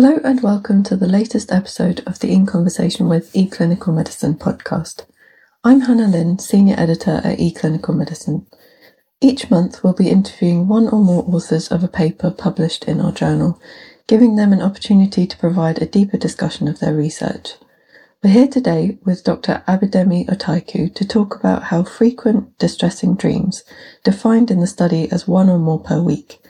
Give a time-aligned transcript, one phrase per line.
[0.00, 5.04] Hello and welcome to the latest episode of the In Conversation with eClinical Medicine podcast.
[5.64, 8.46] I'm Hannah Lynn, Senior Editor at eClinical Medicine.
[9.20, 13.10] Each month we'll be interviewing one or more authors of a paper published in our
[13.10, 13.60] journal,
[14.06, 17.54] giving them an opportunity to provide a deeper discussion of their research.
[18.22, 19.64] We're here today with Dr.
[19.66, 23.64] Abidemi Otaiku to talk about how frequent distressing dreams,
[24.04, 26.40] defined in the study as one or more per week,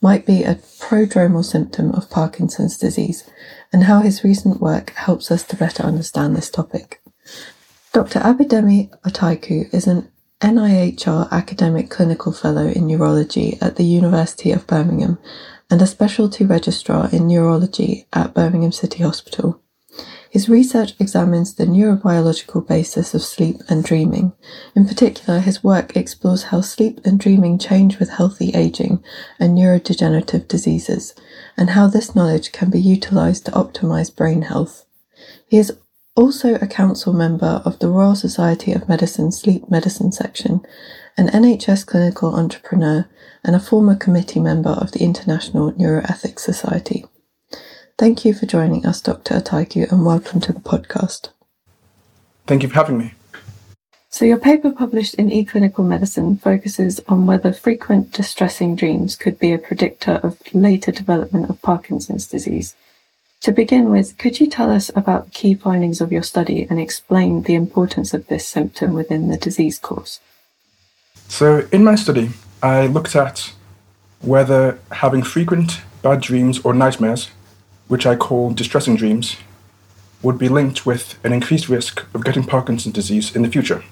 [0.00, 3.28] might be a prodromal symptom of Parkinson's disease,
[3.72, 7.02] and how his recent work helps us to better understand this topic.
[7.92, 8.20] Dr.
[8.20, 10.08] Abidemi Otaiku is an
[10.40, 15.18] NIHR Academic Clinical Fellow in Neurology at the University of Birmingham
[15.70, 19.60] and a Specialty Registrar in Neurology at Birmingham City Hospital.
[20.30, 24.32] His research examines the neurobiological basis of sleep and dreaming.
[24.74, 29.02] In particular, his work explores how sleep and dreaming change with healthy aging
[29.38, 31.14] and neurodegenerative diseases,
[31.56, 34.84] and how this knowledge can be utilized to optimize brain health.
[35.46, 35.72] He is
[36.14, 40.60] also a council member of the Royal Society of Medicine Sleep Medicine Section,
[41.16, 43.08] an NHS clinical entrepreneur,
[43.44, 47.06] and a former committee member of the International Neuroethics Society.
[47.98, 49.40] Thank you for joining us, Dr.
[49.40, 51.30] Otaiku, and welcome to the podcast.
[52.46, 53.14] Thank you for having me.
[54.08, 59.52] So, your paper published in eClinical Medicine focuses on whether frequent distressing dreams could be
[59.52, 62.76] a predictor of later development of Parkinson's disease.
[63.40, 66.78] To begin with, could you tell us about the key findings of your study and
[66.78, 70.20] explain the importance of this symptom within the disease course?
[71.26, 72.30] So, in my study,
[72.62, 73.52] I looked at
[74.20, 77.30] whether having frequent bad dreams or nightmares
[77.88, 79.36] which I call distressing dreams,
[80.22, 83.82] would be linked with an increased risk of getting Parkinson's disease in the future.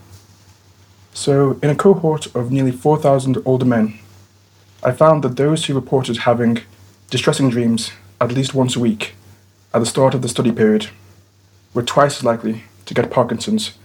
[1.12, 3.98] So, in a cohort of nearly 4,000 older men,
[4.82, 6.60] I found that those who reported having
[7.10, 9.14] distressing dreams at least once a week
[9.72, 10.88] at the start of the study period
[11.74, 13.78] were twice as likely to get Parkinson's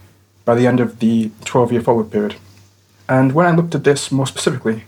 [0.44, 2.36] by the end of the 12 year follow up period.
[3.08, 4.84] And when I looked at this more specifically,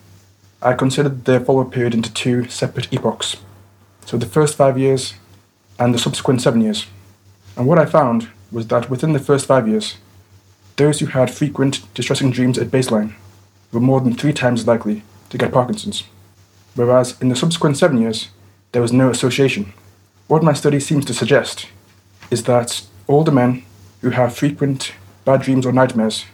[0.63, 3.37] I considered the follow up period into two separate epochs.
[4.07, 5.15] So the first five years
[5.79, 6.87] and the subsequent seven years.
[7.57, 9.97] And what I found was that within the first five years,
[10.77, 13.15] those who had frequent distressing dreams at baseline
[13.73, 16.05] were more than three times likely to get Parkinson's.
[16.75, 18.29] Whereas in the subsequent seven years,
[18.73, 19.73] there was no association.
[20.27, 21.67] What my study seems to suggest
[22.31, 23.63] is that older men
[24.01, 24.93] who have frequent
[25.25, 26.25] bad dreams or nightmares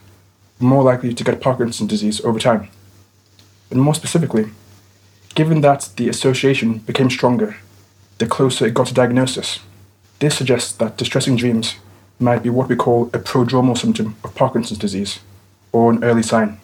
[0.59, 2.69] are more likely to get Parkinson's disease over time.
[3.69, 4.51] And more specifically,
[5.33, 7.57] Given that the association became stronger
[8.17, 9.59] the closer it got to diagnosis,
[10.19, 11.75] this suggests that distressing dreams
[12.19, 15.19] might be what we call a prodromal symptom of Parkinson's disease,
[15.71, 16.59] or an early sign.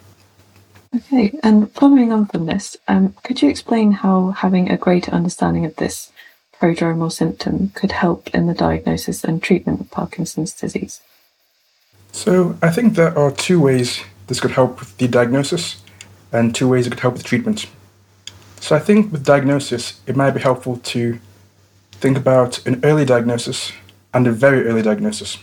[0.94, 5.64] Okay, and following on from this, um, could you explain how having a greater understanding
[5.64, 6.12] of this
[6.60, 11.00] prodromal symptom could help in the diagnosis and treatment of Parkinson's disease?
[12.12, 15.82] So, I think there are two ways this could help with the diagnosis
[16.32, 17.66] and two ways it could help with treatment.
[18.60, 21.18] So I think with diagnosis, it might be helpful to
[21.92, 23.72] think about an early diagnosis
[24.12, 25.38] and a very early diagnosis.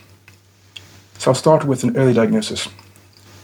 [1.17, 2.67] So I'll start with an early diagnosis.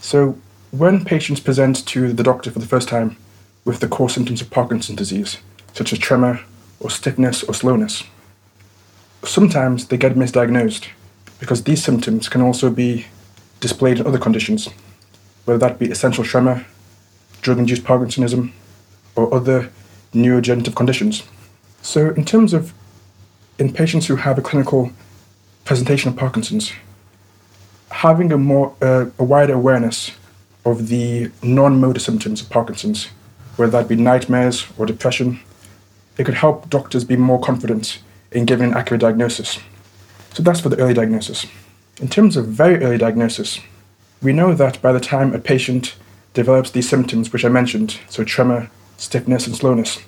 [0.00, 0.38] So
[0.70, 3.16] when patients present to the doctor for the first time
[3.64, 5.38] with the core symptoms of Parkinson's disease,
[5.74, 6.40] such as tremor
[6.80, 8.04] or stiffness or slowness,
[9.24, 10.88] sometimes they get misdiagnosed
[11.38, 13.06] because these symptoms can also be
[13.60, 14.68] displayed in other conditions,
[15.44, 16.66] whether that be essential tremor,
[17.40, 18.52] drug induced Parkinsonism,
[19.16, 19.70] or other
[20.14, 21.22] neurodegenerative conditions.
[21.82, 22.72] So, in terms of
[23.58, 24.92] in patients who have a clinical
[25.64, 26.72] presentation of Parkinson's,
[27.90, 30.12] having a more uh, a wider awareness
[30.64, 33.08] of the non-motor symptoms of Parkinson's,
[33.56, 35.40] whether that be nightmares or depression,
[36.18, 38.00] it could help doctors be more confident
[38.30, 39.58] in giving an accurate diagnosis.
[40.34, 41.46] So that's for the early diagnosis.
[42.00, 43.60] In terms of very early diagnosis,
[44.22, 45.94] we know that by the time a patient
[46.32, 48.70] develops these symptoms which I mentioned, so tremor,
[49.02, 50.00] stiffness, and slowness.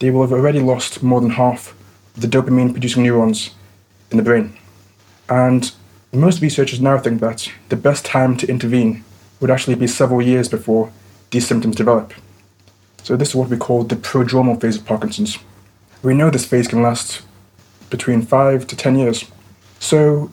[0.00, 1.74] They will have already lost more than half
[2.16, 3.50] the dopamine producing neurons
[4.10, 4.58] in the brain.
[5.28, 5.72] And
[6.12, 9.04] most researchers now think that the best time to intervene
[9.40, 10.92] would actually be several years before
[11.30, 12.12] these symptoms develop.
[13.02, 15.38] So, this is what we call the prodromal phase of Parkinson's.
[16.02, 17.22] We know this phase can last
[17.88, 19.24] between 5 to 10 years.
[19.78, 20.30] So,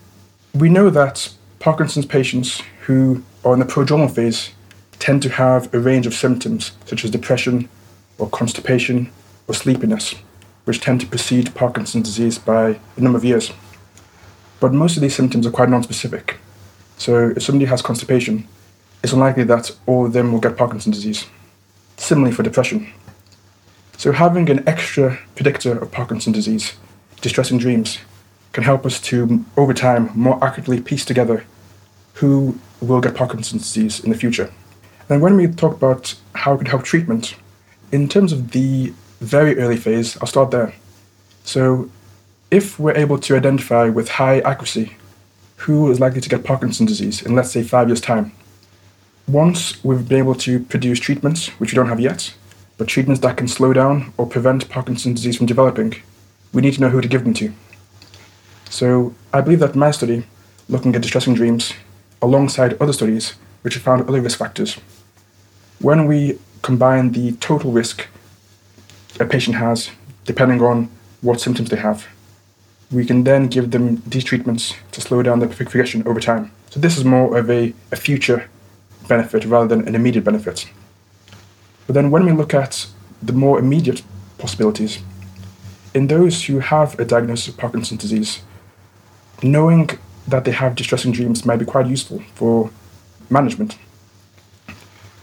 [0.54, 4.52] we know that Parkinson's patients who are in the prodromal phase
[5.00, 7.70] tend to have a range of symptoms such as depression
[8.18, 9.10] or constipation
[9.48, 10.16] or sleepiness,
[10.66, 13.52] which tend to precede Parkinson's disease by a number of years.
[14.60, 16.38] But most of these symptoms are quite non-specific.
[16.98, 18.48] So if somebody has constipation,
[19.02, 21.26] it's unlikely that all of them will get Parkinson's disease.
[21.96, 22.92] Similarly for depression.
[23.98, 26.74] So having an extra predictor of Parkinson's disease
[27.22, 28.00] distressing dreams
[28.54, 31.46] can help us to, over time, more accurately piece together
[32.16, 34.52] who will get Parkinson's disease in the future.
[35.10, 37.36] And when we talk about how it could help treatment,
[37.92, 40.74] in terms of the very early phase, I'll start there.
[41.44, 41.90] So,
[42.52, 44.96] if we're able to identify with high accuracy
[45.58, 48.32] who is likely to get Parkinson's disease in, let's say, five years' time,
[49.28, 52.34] once we've been able to produce treatments, which we don't have yet,
[52.78, 55.96] but treatments that can slow down or prevent Parkinson's disease from developing,
[56.54, 57.52] we need to know who to give them to.
[58.70, 60.26] So, I believe that my study,
[60.68, 61.74] looking at distressing dreams,
[62.22, 63.34] alongside other studies
[63.64, 64.78] which have found other risk factors,
[65.80, 68.08] when we combine the total risk
[69.20, 69.92] a patient has,
[70.26, 70.90] depending on
[71.22, 72.08] what symptoms they have,
[72.92, 76.52] we can then give them these treatments to slow down the progression over time.
[76.70, 78.50] So this is more of a, a future
[79.08, 80.70] benefit rather than an immediate benefit.
[81.88, 82.88] But then when we look at
[83.22, 84.04] the more immediate
[84.38, 85.00] possibilities,
[85.94, 88.42] in those who have a diagnosis of Parkinson's disease,
[89.42, 89.90] knowing
[90.28, 92.70] that they have distressing dreams might be quite useful for
[93.30, 93.78] management.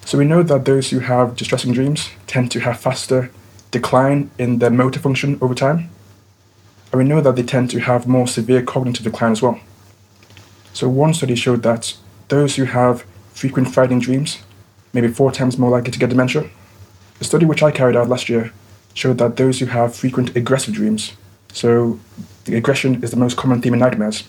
[0.07, 3.29] So we know that those who have distressing dreams tend to have faster
[3.73, 5.91] decline in their motor function over time.
[6.93, 9.59] And we know that they tend to have more severe cognitive decline as well.
[10.73, 11.97] So one study showed that
[12.29, 13.05] those who have
[13.35, 14.45] frequent frightening dreams
[14.93, 16.49] may be four times more likely to get dementia.
[17.21, 18.53] A study which I carried out last year
[18.95, 21.15] showed that those who have frequent aggressive dreams,
[21.53, 21.99] so
[22.45, 24.23] the aggression is the most common theme in nightmares,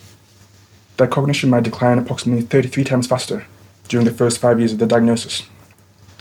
[0.97, 3.45] their cognition might decline approximately 33 times faster
[3.88, 5.44] during the first five years of their diagnosis.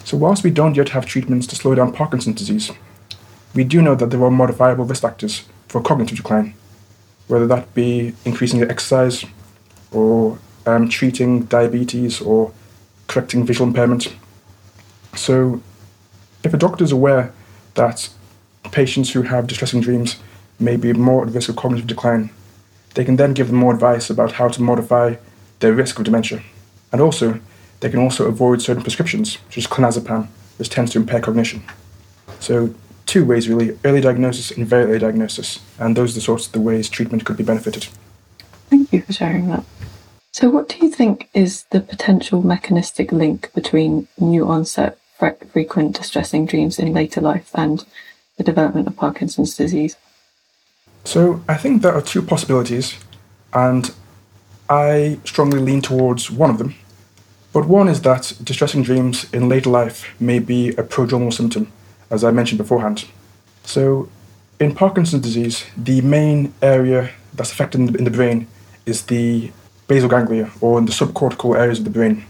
[0.07, 2.71] So, whilst we don't yet have treatments to slow down Parkinson's disease,
[3.57, 6.55] we do know that there are modifiable risk factors for cognitive decline,
[7.27, 9.25] whether that be increasing your exercise,
[9.91, 12.53] or um, treating diabetes, or
[13.09, 14.15] correcting visual impairment.
[15.17, 15.61] So,
[16.45, 17.35] if a doctor is aware
[17.75, 18.09] that
[18.71, 20.21] patients who have distressing dreams
[20.61, 22.31] may be more at risk of cognitive decline,
[22.95, 25.17] they can then give them more advice about how to modify
[25.59, 26.45] their risk of dementia.
[26.93, 27.41] And also,
[27.81, 30.29] they can also avoid certain prescriptions, such as clonazepam,
[30.59, 31.63] which tends to impair cognition.
[32.41, 32.75] So,
[33.07, 35.61] two ways really early diagnosis and very early diagnosis.
[35.79, 37.89] And those are the sorts of the ways treatment could be benefited.
[38.69, 39.65] Thank you for sharing that.
[40.33, 46.45] So, what do you think is the potential mechanistic link between new onset frequent distressing
[46.45, 47.85] dreams in later life and
[48.37, 49.97] the development of Parkinson's disease?
[51.05, 52.97] So, I think there are two possibilities,
[53.55, 53.91] and
[54.69, 56.75] I strongly lean towards one of them.
[57.57, 61.73] But one is that distressing dreams in later life may be a prodromal symptom,
[62.11, 63.07] as I mentioned beforehand.
[63.65, 64.11] So,
[64.61, 68.47] in Parkinson's disease, the main area that's affected in the brain
[68.85, 69.53] is the
[69.89, 72.27] basal ganglia, or in the subcortical areas of the brain,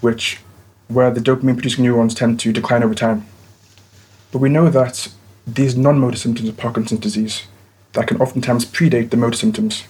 [0.00, 0.40] which
[0.88, 3.24] where the dopamine producing neurons tend to decline over time.
[4.32, 5.12] But we know that
[5.46, 7.46] these non motor symptoms of Parkinson's disease,
[7.92, 9.84] that can oftentimes predate the motor symptoms,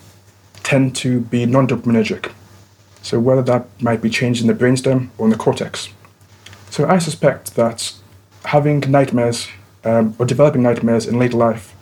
[0.62, 2.30] tend to be non dopaminergic.
[3.06, 5.90] So whether that might be changed in the brainstem or in the cortex.
[6.70, 7.92] So I suspect that
[8.46, 9.46] having nightmares
[9.84, 11.72] um, or developing nightmares in later life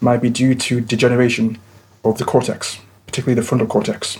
[0.00, 1.58] might be due to degeneration
[2.04, 4.18] of the cortex, particularly the frontal cortex.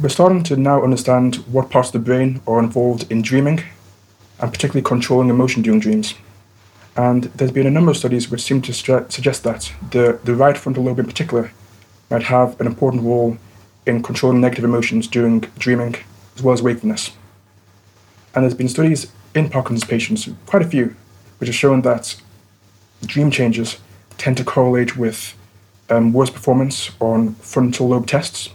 [0.00, 3.62] We're starting to now understand what parts of the brain are involved in dreaming
[4.40, 6.14] and particularly controlling emotion during dreams.
[6.96, 10.56] And there's been a number of studies which seem to suggest that the, the right
[10.56, 11.52] frontal lobe in particular
[12.10, 13.36] might have an important role
[13.86, 15.96] in controlling negative emotions during dreaming
[16.36, 17.12] as well as wakefulness.
[18.34, 20.96] And there's been studies in Parkinson's patients, quite a few,
[21.38, 22.16] which have shown that
[23.04, 23.78] dream changes
[24.16, 25.36] tend to correlate with
[25.90, 28.50] um, worse performance on frontal lobe tests.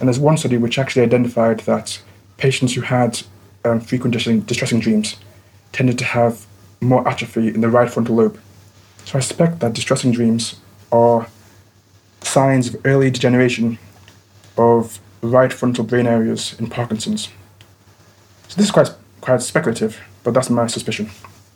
[0.00, 2.00] And there's one study which actually identified that
[2.36, 3.22] patients who had
[3.64, 5.16] um, frequent distressing, distressing dreams
[5.72, 6.46] tended to have
[6.80, 8.38] more atrophy in the right frontal lobe.
[9.04, 10.60] So I suspect that distressing dreams
[10.90, 11.28] are
[12.22, 13.78] signs of early degeneration
[14.56, 17.28] of right frontal brain areas in Parkinson's.
[18.48, 21.10] So this is quite, quite speculative, but that's my suspicion.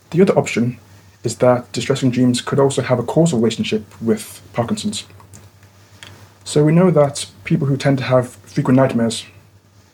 [0.09, 0.79] The other option
[1.23, 5.05] is that distressing dreams could also have a causal relationship with Parkinson's.
[6.43, 9.25] So we know that people who tend to have frequent nightmares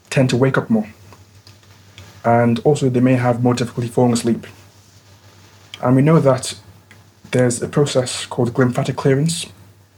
[0.09, 0.87] tend to wake up more.
[2.23, 4.47] And also they may have more difficulty falling asleep.
[5.83, 6.57] And we know that
[7.31, 9.47] there's a process called glymphatic clearance,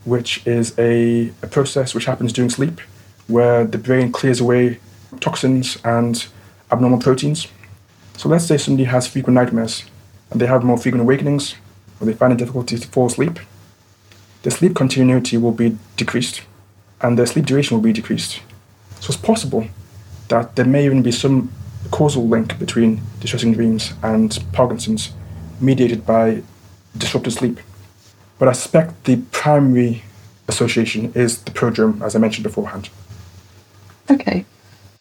[0.05, 2.81] which is a, a process which happens during sleep
[3.27, 4.79] where the brain clears away
[5.19, 6.27] toxins and
[6.71, 7.47] abnormal proteins.
[8.17, 9.83] So let's say somebody has frequent nightmares
[10.31, 11.55] and they have more frequent awakenings
[11.99, 13.39] or they find it difficult to fall asleep.
[14.43, 16.41] The sleep continuity will be decreased
[17.01, 18.41] and the sleep duration will be decreased.
[18.99, 19.67] So it's possible
[20.29, 21.51] that there may even be some
[21.91, 25.13] causal link between distressing dreams and Parkinson's
[25.59, 26.43] mediated by
[26.97, 27.59] disrupted sleep.
[28.39, 30.03] But I suspect the primary
[30.47, 32.89] association is the prodrome, as I mentioned beforehand.
[34.09, 34.45] Okay.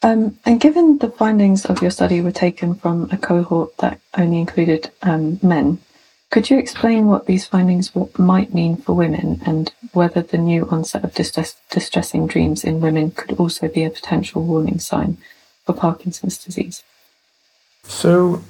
[0.02, 4.38] Um, and given the findings of your study were taken from a cohort that only
[4.38, 5.78] included um, men,
[6.30, 11.04] could you explain what these findings might mean for women and whether the new onset
[11.04, 15.18] of distress, distressing dreams in women could also be a potential warning sign
[15.64, 16.82] for Parkinson's disease?
[17.84, 18.42] So,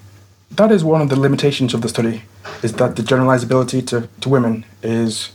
[0.50, 2.22] that is one of the limitations of the study,
[2.62, 5.32] is that the generalizability to, to women is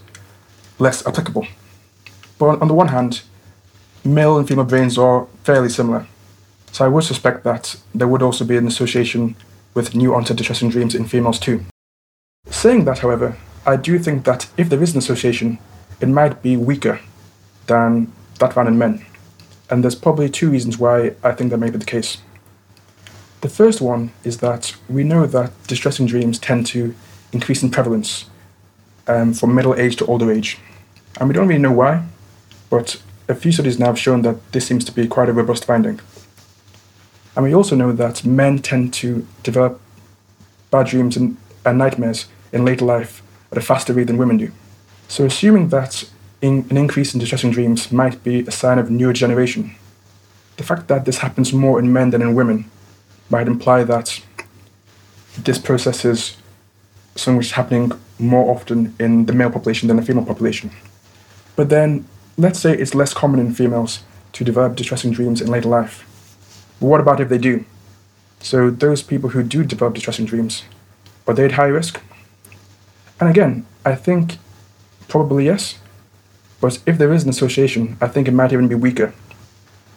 [0.79, 1.47] less applicable.
[2.39, 3.21] But on the one hand,
[4.03, 6.07] male and female brains are fairly similar.
[6.71, 9.35] So I would suspect that there would also be an association
[9.73, 11.65] with new onset distressing dreams in females too.
[12.47, 15.59] Saying that, however, I do think that if there is an association,
[15.99, 16.99] it might be weaker
[17.67, 19.05] than that found in men.
[19.69, 22.17] And there's probably two reasons why I think that may be the case.
[23.41, 26.93] The first one is that we know that distressing dreams tend to
[27.31, 28.25] increase in prevalence
[29.07, 30.57] um, from middle age to older age.
[31.19, 32.05] And we don't really know why,
[32.69, 35.65] but a few studies now have shown that this seems to be quite a robust
[35.65, 35.99] finding.
[37.35, 39.79] And we also know that men tend to develop
[40.69, 44.51] bad dreams and, and nightmares in later life at a faster rate than women do.
[45.07, 46.09] So, assuming that
[46.41, 49.73] in, an increase in distressing dreams might be a sign of neurodegeneration,
[50.57, 52.69] the fact that this happens more in men than in women
[53.29, 54.21] might imply that
[55.37, 56.37] this process is
[57.15, 60.71] something which is happening more often in the male population than the female population.
[61.55, 62.05] But then,
[62.41, 66.05] let's say it's less common in females to develop distressing dreams in later life.
[66.79, 67.65] But what about if they do?
[68.39, 70.63] So, those people who do develop distressing dreams,
[71.27, 72.01] are they at high risk?
[73.19, 74.39] And again, I think
[75.07, 75.77] probably yes.
[76.59, 79.13] But if there is an association, I think it might even be weaker.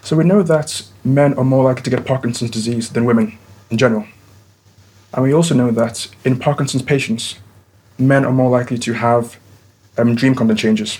[0.02, 3.38] So we know that men are more likely to get Parkinson's disease than women
[3.70, 4.06] in general.
[5.14, 7.36] And we also know that in Parkinson's patients,
[7.98, 9.38] men are more likely to have
[9.96, 10.98] um, dream content changes.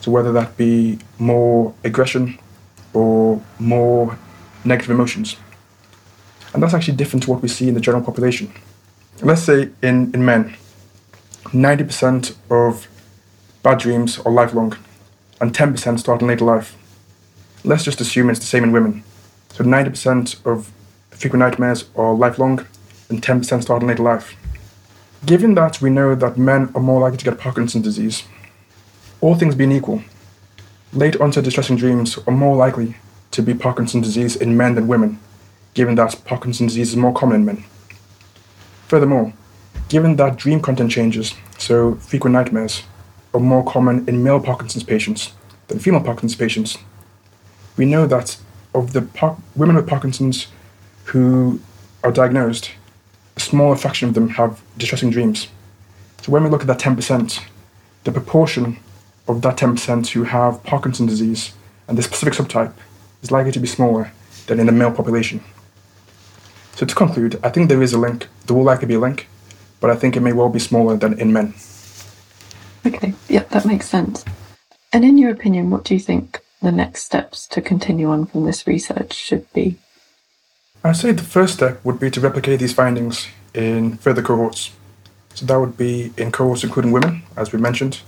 [0.00, 2.38] So whether that be more aggression
[2.94, 4.18] or more
[4.64, 5.36] negative emotions.
[6.52, 8.52] And that's actually different to what we see in the general population.
[9.22, 10.56] Let's say in, in men,
[11.44, 12.88] 90% of
[13.62, 14.76] bad dreams are lifelong,
[15.40, 16.76] and 10% start in later life.
[17.64, 19.02] Let's just assume it's the same in women.
[19.50, 20.70] So 90% of
[21.10, 22.64] frequent nightmares are lifelong,
[23.08, 24.36] and 10% start in later life.
[25.26, 28.22] Given that we know that men are more likely to get Parkinson's disease,
[29.20, 30.02] all things being equal,
[30.92, 32.96] late onset distressing dreams are more likely
[33.32, 35.18] to be Parkinson's disease in men than women,
[35.74, 37.64] given that Parkinson's disease is more common in men.
[38.86, 39.32] Furthermore,
[39.88, 42.82] Given that dream content changes, so frequent nightmares,
[43.32, 45.32] are more common in male Parkinson's patients
[45.68, 46.76] than female Parkinson's patients,
[47.76, 48.36] we know that
[48.74, 50.48] of the par- women with Parkinson's
[51.04, 51.60] who
[52.04, 52.72] are diagnosed,
[53.36, 55.48] a smaller fraction of them have distressing dreams.
[56.20, 57.42] So when we look at that 10%,
[58.04, 58.78] the proportion
[59.28, 61.52] of that 10% who have Parkinson's disease
[61.86, 62.72] and the specific subtype
[63.22, 64.10] is likely to be smaller
[64.46, 65.42] than in the male population.
[66.74, 69.28] So to conclude, I think there is a link, there will likely be a link
[69.80, 71.54] but I think it may well be smaller than in men.
[72.86, 74.24] Okay, yeah, that makes sense.
[74.92, 78.44] And in your opinion, what do you think the next steps to continue on from
[78.44, 79.76] this research should be?
[80.82, 84.70] I'd say the first step would be to replicate these findings in further cohorts.
[85.34, 88.00] So that would be in cohorts including women, as we mentioned,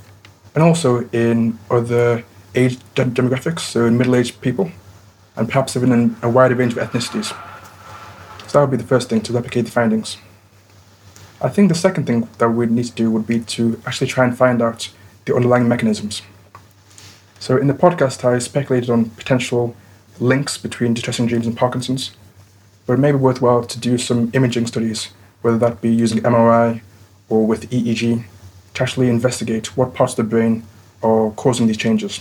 [0.54, 4.70] and also in other age demographics, so in middle aged people,
[5.36, 7.36] and perhaps even in a wider range of ethnicities.
[8.48, 10.16] So that would be the first thing to replicate the findings.
[11.40, 14.24] I think the second thing that we'd need to do would be to actually try
[14.24, 14.90] and find out
[15.24, 16.22] the underlying mechanisms.
[17.38, 19.74] So in the podcast, I speculated on potential
[20.18, 22.10] links between distressing dreams and Parkinson's,
[22.86, 26.82] but it may be worthwhile to do some imaging studies, whether that be using MRI
[27.28, 28.24] or with EEG,
[28.74, 30.62] to actually investigate what parts of the brain
[31.02, 32.20] are causing these changes.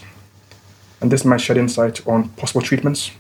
[1.02, 3.12] And this might shed insight on possible treatments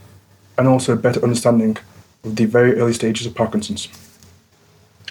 [0.58, 1.78] and also a better understanding
[2.24, 3.88] of the very early stages of Parkinson's.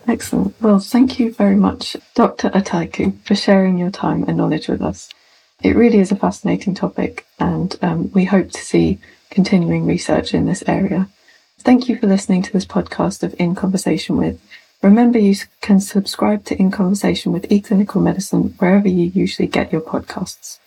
[0.07, 0.55] Excellent.
[0.61, 2.51] Well, thank you very much, Dr.
[2.51, 5.11] Otaiku, for sharing your time and knowledge with us.
[5.63, 8.99] It really is a fascinating topic, and um, we hope to see
[9.31, 11.09] continuing research in this area.
[11.59, 14.41] Thank you for listening to this podcast of In Conversation with.
[14.81, 19.81] Remember, you can subscribe to In Conversation with eClinical Medicine wherever you usually get your
[19.81, 20.61] podcasts.